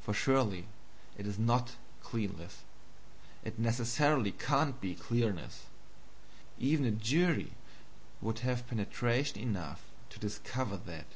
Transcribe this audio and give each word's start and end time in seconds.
For 0.00 0.12
surely 0.12 0.66
it 1.16 1.28
is 1.28 1.38
NOT 1.38 1.76
clearness 2.02 2.62
it 3.44 3.56
necessarily 3.56 4.32
can't 4.32 4.80
be 4.80 4.96
clearness. 4.96 5.66
Even 6.58 6.84
a 6.84 6.90
jury 6.90 7.52
would 8.20 8.40
have 8.40 8.66
penetration 8.66 9.38
enough 9.40 9.84
to 10.08 10.18
discover 10.18 10.76
that. 10.76 11.06